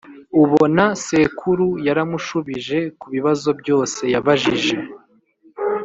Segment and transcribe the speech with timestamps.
[0.41, 4.75] Ubona sekuru yaramushubije ku bibazo byose yabajije